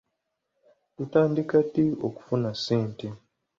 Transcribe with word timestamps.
Tutandika 0.95 1.57
ddi 1.67 1.85
okufuna 2.07 2.49
ssente. 2.57 3.07